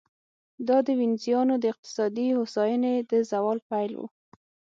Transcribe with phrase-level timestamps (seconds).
[0.67, 4.01] دا د وینزیانو د اقتصادي هوساینې د زوال پیل و.